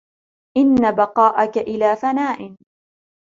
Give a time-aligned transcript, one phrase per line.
[0.57, 2.55] إنَّ بَقَاءَك إلَى فَنَاءٍ